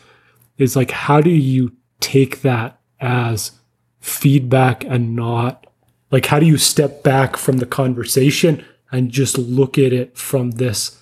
[0.58, 3.52] is like how do you take that as
[4.00, 5.68] feedback and not
[6.10, 10.52] like how do you step back from the conversation and just look at it from
[10.52, 11.00] this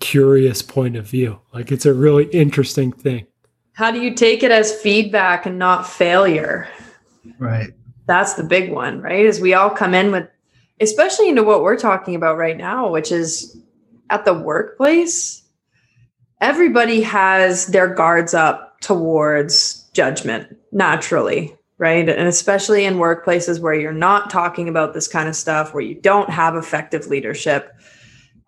[0.00, 1.38] curious point of view.
[1.52, 3.26] Like it's a really interesting thing.
[3.74, 6.68] How do you take it as feedback and not failure?
[7.38, 7.70] Right.
[8.10, 9.24] That's the big one, right?
[9.24, 10.28] As we all come in with,
[10.80, 13.56] especially into what we're talking about right now, which is
[14.10, 15.44] at the workplace,
[16.40, 22.08] everybody has their guards up towards judgment naturally, right?
[22.08, 25.94] And especially in workplaces where you're not talking about this kind of stuff, where you
[25.94, 27.72] don't have effective leadership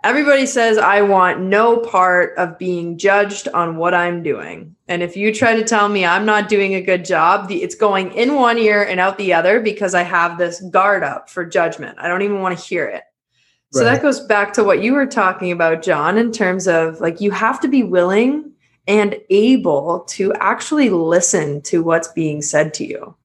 [0.04, 4.74] Everybody says, I want no part of being judged on what I'm doing.
[4.88, 7.76] And if you try to tell me I'm not doing a good job, the, it's
[7.76, 11.44] going in one ear and out the other because I have this guard up for
[11.44, 11.98] judgment.
[12.00, 13.04] I don't even want to hear it.
[13.70, 17.22] So that goes back to what you were talking about, John, in terms of like
[17.22, 18.52] you have to be willing
[18.86, 23.16] and able to actually listen to what's being said to you.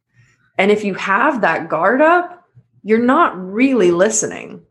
[0.58, 2.48] And if you have that guard up,
[2.82, 4.62] you're not really listening.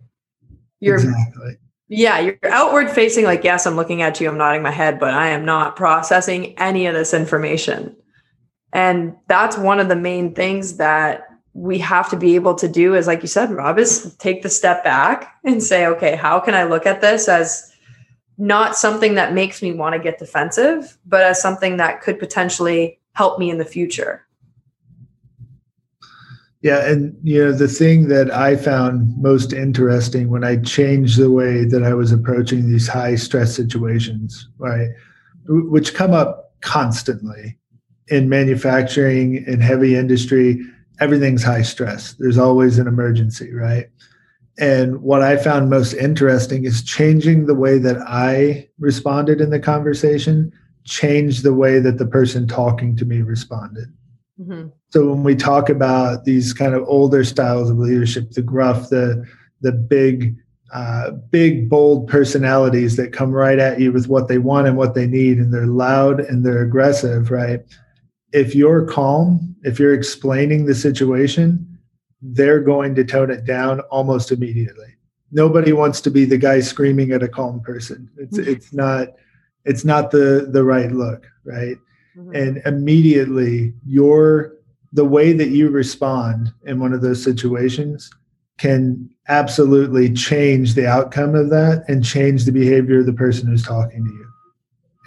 [0.80, 4.70] You're exactly yeah, you're outward facing, like, yes, I'm looking at you, I'm nodding my
[4.70, 7.96] head, but I am not processing any of this information.
[8.72, 12.94] And that's one of the main things that we have to be able to do
[12.94, 16.54] is like you said, Rob, is take the step back and say, okay, how can
[16.54, 17.72] I look at this as
[18.36, 22.98] not something that makes me want to get defensive, but as something that could potentially
[23.12, 24.25] help me in the future?
[26.62, 31.30] Yeah, and you know the thing that I found most interesting when I changed the
[31.30, 34.88] way that I was approaching these high stress situations, right,
[35.46, 37.58] which come up constantly
[38.08, 40.60] in manufacturing in heavy industry,
[41.00, 42.14] everything's high stress.
[42.14, 43.86] There's always an emergency, right?
[44.58, 49.60] And what I found most interesting is changing the way that I responded in the
[49.60, 50.50] conversation,
[50.84, 53.92] changed the way that the person talking to me responded.
[54.40, 54.68] Mm-hmm.
[54.90, 59.26] So when we talk about these kind of older styles of leadership, the gruff, the
[59.62, 60.36] the big,
[60.72, 64.94] uh, big bold personalities that come right at you with what they want and what
[64.94, 67.60] they need, and they're loud and they're aggressive, right?
[68.32, 71.78] If you're calm, if you're explaining the situation,
[72.20, 74.96] they're going to tone it down almost immediately.
[75.32, 78.10] Nobody wants to be the guy screaming at a calm person.
[78.18, 78.50] It's mm-hmm.
[78.50, 79.08] it's not
[79.64, 81.76] it's not the the right look, right?
[82.16, 82.34] Mm-hmm.
[82.34, 84.54] And immediately your
[84.92, 88.10] the way that you respond in one of those situations
[88.56, 93.64] can absolutely change the outcome of that and change the behavior of the person who's
[93.64, 94.26] talking to you.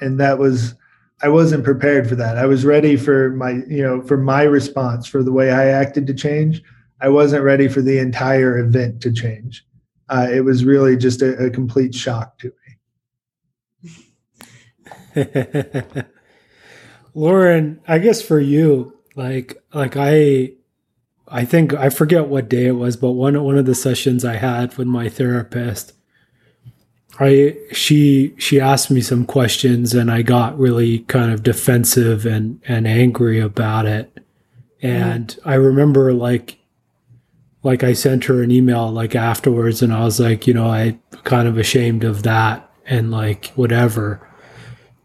[0.02, 0.76] And that was
[1.22, 2.38] I wasn't prepared for that.
[2.38, 6.08] I was ready for my, you know, for my response, for the way I acted
[6.08, 6.62] to change.
[7.02, 9.66] I wasn't ready for the entire event to change.
[10.10, 12.54] Uh, it was really just a, a complete shock to
[15.16, 16.04] me.
[17.14, 20.54] Lauren, I guess for you, like, like I,
[21.28, 24.38] I think I forget what day it was, but one one of the sessions I
[24.38, 25.94] had with my therapist,
[27.20, 32.62] I she she asked me some questions and I got really kind of defensive and
[32.68, 34.18] and angry about it.
[34.82, 35.50] And mm-hmm.
[35.50, 36.58] I remember like
[37.62, 40.98] like I sent her an email like afterwards and I was like, you know, I
[41.26, 44.26] kind of ashamed of that and like whatever.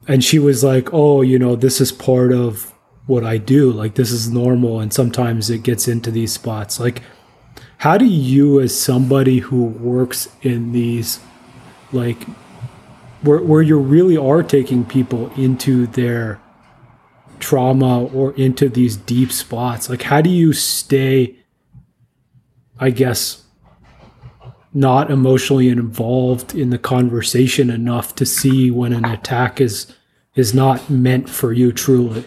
[0.06, 2.72] And she was like, "Oh, you know, this is part of
[3.06, 3.70] what I do.
[3.70, 7.02] Like this is normal and sometimes it gets into these spots." Like
[7.78, 11.20] how do you as somebody who works in these
[11.92, 12.24] like
[13.22, 16.40] where where you really are taking people into their
[17.40, 21.36] trauma or into these deep spots, like how do you stay
[22.78, 23.43] I guess,
[24.74, 29.94] not emotionally involved in the conversation enough to see when an attack is
[30.34, 32.24] is not meant for you truly.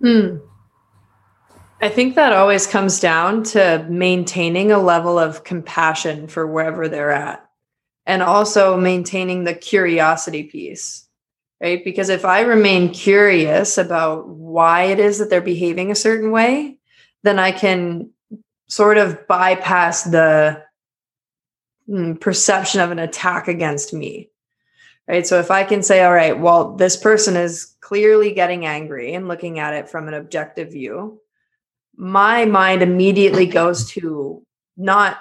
[0.00, 0.40] Mm.
[1.82, 7.10] I think that always comes down to maintaining a level of compassion for wherever they're
[7.10, 7.44] at
[8.06, 11.08] and also maintaining the curiosity piece,
[11.60, 11.82] right?
[11.82, 16.78] Because if I remain curious about why it is that they're behaving a certain way,
[17.22, 18.10] then I can
[18.68, 20.62] sort of bypass the
[21.90, 24.30] Mm, perception of an attack against me.
[25.08, 25.26] Right.
[25.26, 29.26] So if I can say, all right, well, this person is clearly getting angry and
[29.26, 31.20] looking at it from an objective view,
[31.96, 34.42] my mind immediately goes to
[34.76, 35.18] not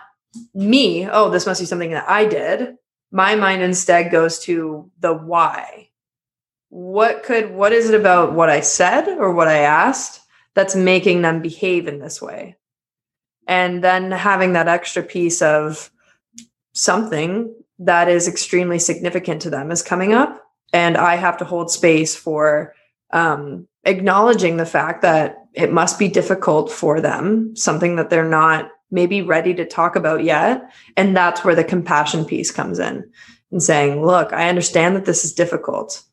[0.53, 2.75] me, oh, this must be something that I did.
[3.11, 5.89] My mind instead goes to the why.
[6.69, 10.21] What could, what is it about what I said or what I asked
[10.53, 12.57] that's making them behave in this way?
[13.49, 15.89] and then having that extra piece of
[16.79, 20.45] something that is extremely significant to them is coming up.
[20.71, 22.73] And i have to hold space for
[23.11, 28.69] um, acknowledging the fact that it must be difficult for them something that they're not
[28.91, 30.71] maybe ready to talk about yet.
[30.97, 33.09] And that's where the compassion piece comes in
[33.51, 36.03] and saying look i understand that this is difficult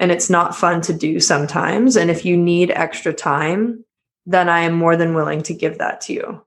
[0.00, 1.96] and it's not fun to do sometimes.
[1.96, 3.84] And if you need extra time
[4.24, 6.42] then i am more than willing to give that to you.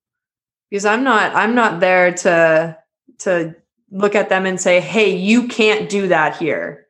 [0.69, 2.77] Because I'm not I'm not there to
[3.19, 3.55] to
[3.91, 6.87] look at them and say, "Hey, you can't do that here."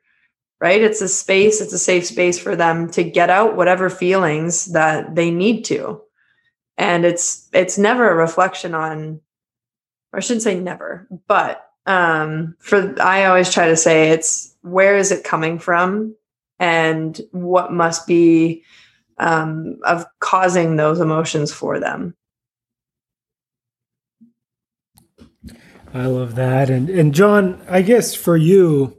[0.60, 0.82] Right?
[0.82, 5.16] It's a space, it's a safe space for them to get out whatever feelings that
[5.16, 6.02] they need to.
[6.78, 9.22] And it's it's never a reflection on
[10.14, 14.98] or I shouldn't say never, but um for I always try to say it's where
[14.98, 16.16] is it coming from
[16.60, 18.64] and what must be
[19.18, 22.16] um, of causing those emotions for them
[25.94, 26.70] I love that.
[26.70, 28.98] And and John, I guess for you,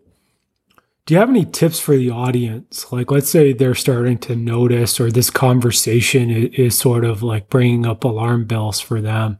[1.06, 2.92] do you have any tips for the audience?
[2.92, 7.48] Like, let's say they're starting to notice, or this conversation is, is sort of like
[7.48, 9.38] bringing up alarm bells for them.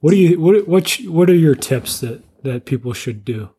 [0.00, 3.50] What do you what what what are your tips that that people should do?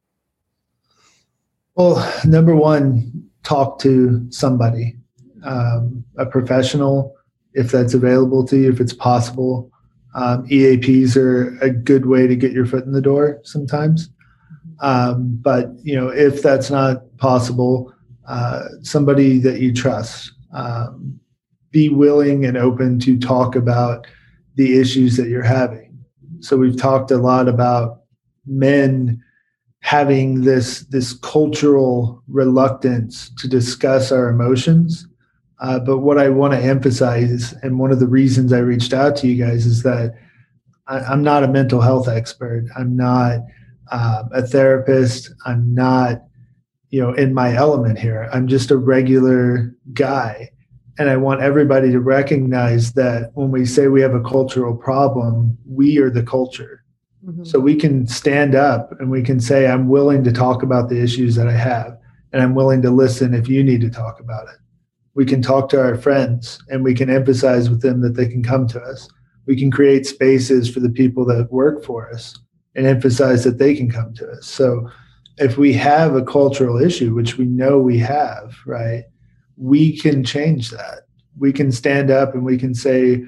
[1.75, 4.95] Well, number one, talk to somebody,
[5.43, 7.15] um, a professional,
[7.53, 9.71] if that's available to you, if it's possible.
[10.16, 14.09] Um, EAPs are a good way to get your foot in the door sometimes.
[14.82, 17.93] Um, but you know, if that's not possible,
[18.28, 21.20] uh, somebody that you trust, um,
[21.72, 24.05] be willing and open to talk about
[24.55, 25.97] the issues that you're having.
[26.39, 28.01] So we've talked a lot about
[28.45, 29.24] men
[29.80, 35.07] having this this cultural reluctance to discuss our emotions
[35.64, 39.16] uh, but what I want to emphasize, and one of the reasons I reached out
[39.18, 40.14] to you guys, is that
[40.88, 42.66] I, am not a mental health expert.
[42.76, 43.39] I'm not
[43.89, 45.34] uh, a therapist.
[45.45, 46.22] I'm not,
[46.89, 48.30] you know, in my element here.
[48.34, 50.51] I'm just a regular guy.
[50.99, 55.57] And I want everybody to recognize that when we say we have a cultural problem,
[55.66, 56.84] we are the culture.
[57.26, 57.45] Mm-hmm.
[57.45, 61.01] So we can stand up and we can say, I'm willing to talk about the
[61.01, 61.97] issues that I have,
[62.34, 64.59] and I'm willing to listen if you need to talk about it
[65.16, 68.43] we can talk to our friends and we can emphasize with them that they can
[68.43, 69.07] come to us.
[69.45, 72.39] We can create spaces for the people that work for us
[72.76, 74.47] and emphasize that they can come to us.
[74.47, 74.89] So
[75.38, 79.03] if we have a cultural issue, which we know we have, right,
[79.57, 81.01] we can change that.
[81.38, 83.24] We can stand up and we can say,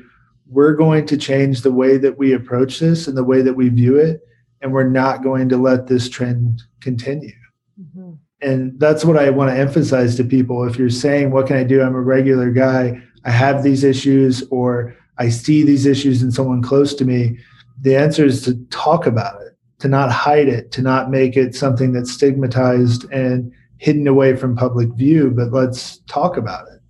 [0.48, 3.70] we're going to change the way that we approach this and the way that we
[3.70, 4.22] view it
[4.62, 7.34] and we're not going to let this trend continue
[7.80, 8.14] mm-hmm.
[8.46, 11.64] And that's what i want to emphasize to people if you're saying what can i
[11.64, 16.32] do i'm a regular guy i have these issues or i see these issues in
[16.32, 17.38] someone close to me
[17.82, 21.56] the answer is to talk about it to not hide it to not make it
[21.56, 26.82] something that's stigmatized and hidden away from public view but let's talk about it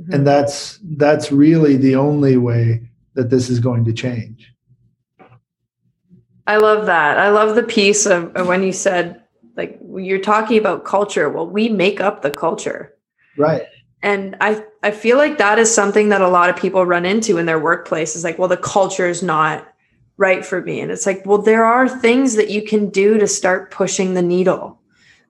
[0.00, 0.12] mm-hmm.
[0.12, 2.80] and that's that's really the only way
[3.14, 4.52] that this is going to change.
[6.46, 7.18] I love that.
[7.18, 9.22] I love the piece of, of when you said,
[9.56, 11.28] like, you're talking about culture.
[11.28, 12.94] Well, we make up the culture.
[13.36, 13.66] Right.
[14.02, 17.38] And I, I feel like that is something that a lot of people run into
[17.38, 19.66] in their workplace is like, well, the culture is not
[20.16, 20.80] right for me.
[20.80, 24.22] And it's like, well, there are things that you can do to start pushing the
[24.22, 24.78] needle,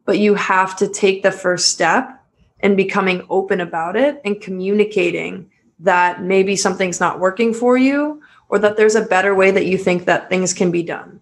[0.05, 2.21] but you have to take the first step
[2.61, 8.59] and becoming open about it and communicating that maybe something's not working for you or
[8.59, 11.21] that there's a better way that you think that things can be done.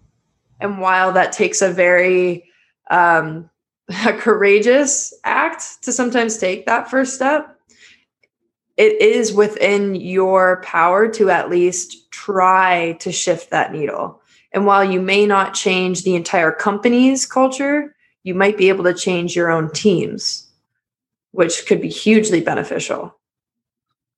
[0.59, 2.49] And while that takes a very
[2.89, 3.49] um,
[4.05, 7.59] a courageous act to sometimes take that first step,
[8.77, 14.21] it is within your power to at least try to shift that needle.
[14.51, 18.93] And while you may not change the entire company's culture, you might be able to
[18.93, 20.49] change your own teams,
[21.31, 23.15] which could be hugely beneficial.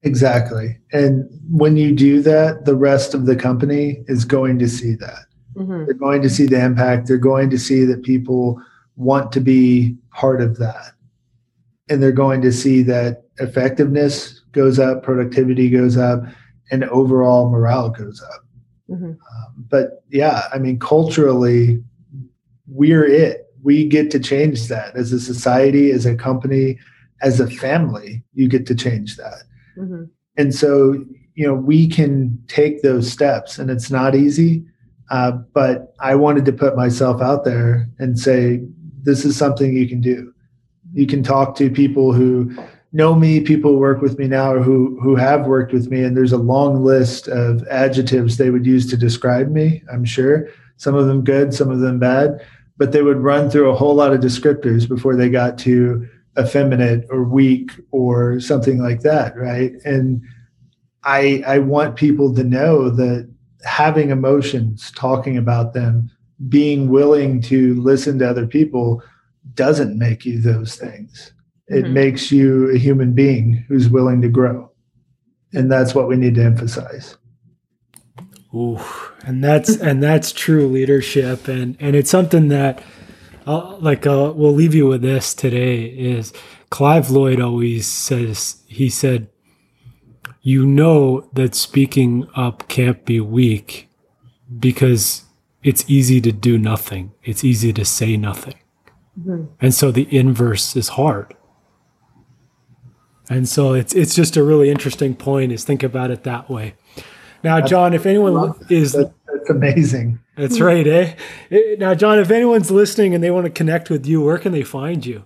[0.03, 0.77] Exactly.
[0.91, 5.25] And when you do that, the rest of the company is going to see that.
[5.55, 5.85] Mm-hmm.
[5.85, 7.07] They're going to see the impact.
[7.07, 8.61] They're going to see that people
[8.95, 10.91] want to be part of that.
[11.89, 16.23] And they're going to see that effectiveness goes up, productivity goes up,
[16.71, 18.45] and overall morale goes up.
[18.89, 19.11] Mm-hmm.
[19.11, 21.83] Um, but yeah, I mean, culturally,
[22.67, 23.47] we're it.
[23.63, 26.79] We get to change that as a society, as a company,
[27.21, 28.23] as a family.
[28.33, 29.43] You get to change that.
[29.77, 30.03] Mm-hmm.
[30.37, 31.03] And so,
[31.35, 34.65] you know, we can take those steps, and it's not easy.
[35.09, 38.61] Uh, but I wanted to put myself out there and say,
[39.03, 40.33] this is something you can do.
[40.93, 42.55] You can talk to people who
[42.91, 46.03] know me, people who work with me now, or who who have worked with me,
[46.03, 49.83] and there's a long list of adjectives they would use to describe me.
[49.91, 50.47] I'm sure
[50.77, 52.45] some of them good, some of them bad,
[52.77, 57.05] but they would run through a whole lot of descriptors before they got to effeminate
[57.09, 60.21] or weak or something like that right and
[61.03, 63.29] i i want people to know that
[63.65, 66.09] having emotions talking about them
[66.49, 69.01] being willing to listen to other people
[69.53, 71.33] doesn't make you those things.
[71.67, 71.93] It mm-hmm.
[71.93, 74.71] makes you a human being who's willing to grow.
[75.53, 77.17] And that's what we need to emphasize.
[78.53, 78.79] Ooh,
[79.23, 81.47] and that's and that's true leadership.
[81.47, 82.81] And and it's something that
[83.45, 86.33] I'll, like uh, we'll leave you with this today is
[86.69, 89.27] Clive Lloyd always says he said
[90.45, 93.89] you know that speaking up can't be weak
[94.59, 95.23] because
[95.63, 98.55] it's easy to do nothing it's easy to say nothing
[99.19, 99.45] mm-hmm.
[99.59, 101.33] and so the inverse is hard
[103.27, 106.75] and so it's it's just a really interesting point is think about it that way
[107.43, 111.15] now john if anyone is that's amazing that's right, eh?
[111.49, 111.75] eh?
[111.79, 114.63] Now, John, if anyone's listening and they want to connect with you, where can they
[114.63, 115.23] find you?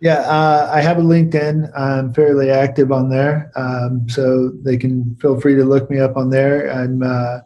[0.00, 1.76] Yeah, uh, I have a LinkedIn.
[1.76, 6.16] I'm fairly active on there, um, so they can feel free to look me up
[6.16, 6.70] on there.
[6.70, 7.40] I'm uh,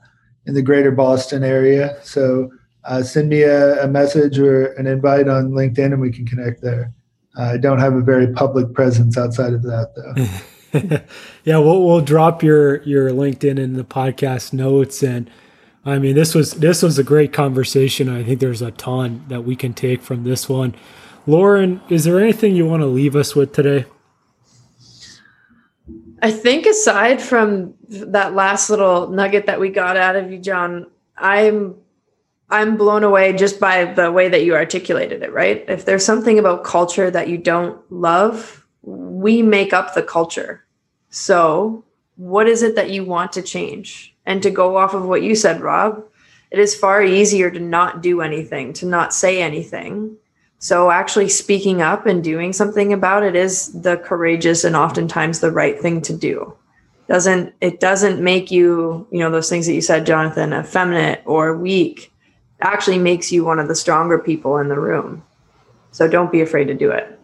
[0.45, 2.51] in the greater Boston area, so
[2.85, 6.61] uh, send me a, a, message or an invite on LinkedIn, and we can connect
[6.61, 6.93] there.
[7.39, 11.01] I don't have a very public presence outside of that, though.
[11.45, 15.31] yeah, we'll we'll drop your your LinkedIn in the podcast notes and
[15.85, 18.09] I mean, this was this was a great conversation.
[18.09, 20.75] I think there's a ton that we can take from this one.
[21.27, 23.85] Lauren, is there anything you want to leave us with today?
[26.21, 30.87] I think aside from that last little nugget that we got out of you, John,
[31.17, 31.77] I'm
[32.49, 35.65] I'm blown away just by the way that you articulated it, right?
[35.69, 40.65] If there's something about culture that you don't love, we make up the culture.
[41.09, 41.85] So,
[42.17, 44.15] what is it that you want to change?
[44.27, 46.05] And to go off of what you said, Rob,
[46.51, 50.17] it is far easier to not do anything, to not say anything.
[50.63, 55.51] So actually speaking up and doing something about it is the courageous and oftentimes the
[55.51, 56.57] right thing to do.
[57.09, 61.57] Doesn't it doesn't make you, you know, those things that you said, Jonathan, effeminate or
[61.57, 62.13] weak.
[62.61, 65.25] It actually makes you one of the stronger people in the room.
[65.91, 67.19] So don't be afraid to do it.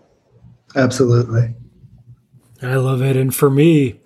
[0.75, 1.55] Absolutely.
[2.61, 3.17] I love it.
[3.17, 4.01] And for me,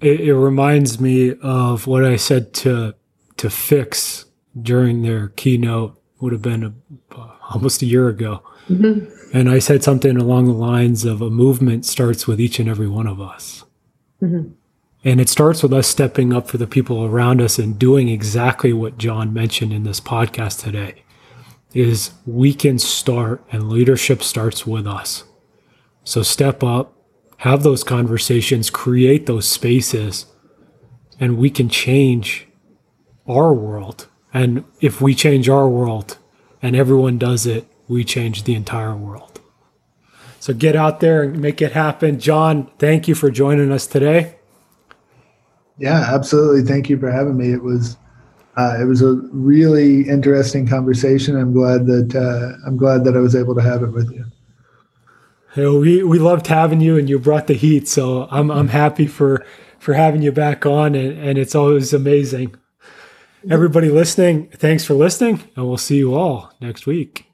[0.00, 2.96] it, it reminds me of what I said to
[3.36, 4.24] to Fix
[4.60, 6.00] during their keynote.
[6.20, 6.72] Would have been a,
[7.16, 9.36] uh, almost a year ago, mm-hmm.
[9.36, 12.88] and I said something along the lines of a movement starts with each and every
[12.88, 13.64] one of us.
[14.22, 14.52] Mm-hmm.
[15.04, 18.72] And it starts with us stepping up for the people around us and doing exactly
[18.72, 21.02] what John mentioned in this podcast today
[21.74, 25.24] is we can start and leadership starts with us.
[26.04, 26.94] So step up,
[27.38, 30.26] have those conversations, create those spaces,
[31.18, 32.46] and we can change
[33.26, 34.08] our world.
[34.34, 36.18] And if we change our world
[36.62, 39.40] and everyone does it, we change the entire world.
[40.38, 42.18] So get out there and make it happen.
[42.18, 44.36] John, thank you for joining us today.
[45.78, 46.62] Yeah, absolutely.
[46.62, 47.52] Thank you for having me.
[47.52, 47.96] It was
[48.56, 51.36] uh, it was a really interesting conversation.
[51.36, 54.24] I'm glad that uh, I'm glad that I was able to have it with you.
[55.56, 57.88] Yeah, we we loved having you, and you brought the heat.
[57.88, 59.44] So I'm I'm happy for
[59.78, 62.54] for having you back on, and, and it's always amazing.
[63.50, 67.31] Everybody listening, thanks for listening, and we'll see you all next week.